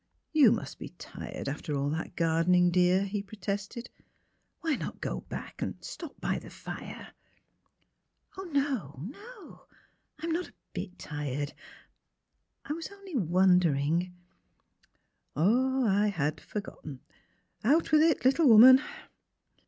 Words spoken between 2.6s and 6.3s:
dear," he protested. *' Why not go back and stop